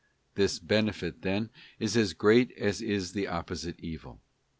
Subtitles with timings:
[0.33, 4.19] This benefit, then, is as great as is the opposite evil.